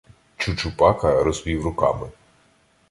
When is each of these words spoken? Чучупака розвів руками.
Чучупака 0.37 1.23
розвів 1.23 1.61
руками. 1.63 2.09